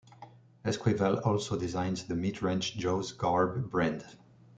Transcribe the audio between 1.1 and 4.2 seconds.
also designs the mid-range Joe's Garb brand.